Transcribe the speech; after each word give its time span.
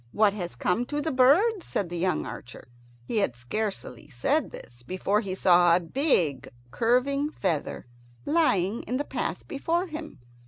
"What 0.13 0.33
has 0.33 0.55
come 0.55 0.87
to 0.87 0.99
the 0.99 1.11
birds?" 1.11 1.63
said 1.67 1.89
the 1.91 1.97
young 1.99 2.25
archer. 2.25 2.69
He 3.05 3.17
had 3.17 3.35
scarcely 3.35 4.09
said 4.09 4.49
this 4.49 4.81
before 4.81 5.21
he 5.21 5.35
saw 5.35 5.75
a 5.75 5.79
big 5.79 6.49
curving 6.71 7.29
feather 7.29 7.85
lying 8.25 8.81
in 8.87 8.97
the 8.97 9.05
path 9.05 9.47
before 9.47 9.85
him. 9.85 10.17